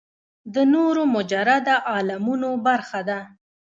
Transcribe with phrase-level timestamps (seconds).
[0.53, 3.19] د نورو مجرده عالمونو برخه ده.